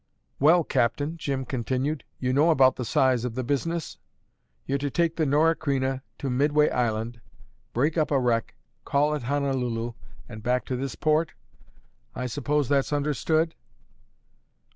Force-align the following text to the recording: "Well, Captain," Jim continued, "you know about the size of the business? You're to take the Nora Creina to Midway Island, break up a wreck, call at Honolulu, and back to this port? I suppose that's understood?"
"Well, 0.39 0.63
Captain," 0.63 1.15
Jim 1.15 1.45
continued, 1.45 2.05
"you 2.17 2.33
know 2.33 2.49
about 2.49 2.75
the 2.75 2.85
size 2.85 3.23
of 3.23 3.35
the 3.35 3.43
business? 3.43 3.99
You're 4.65 4.79
to 4.79 4.89
take 4.89 5.15
the 5.15 5.27
Nora 5.27 5.55
Creina 5.55 6.01
to 6.17 6.27
Midway 6.27 6.71
Island, 6.71 7.21
break 7.71 7.99
up 7.99 8.09
a 8.09 8.19
wreck, 8.19 8.55
call 8.83 9.13
at 9.13 9.21
Honolulu, 9.25 9.93
and 10.27 10.41
back 10.41 10.65
to 10.65 10.75
this 10.75 10.95
port? 10.95 11.33
I 12.15 12.25
suppose 12.25 12.67
that's 12.67 12.91
understood?" 12.91 13.53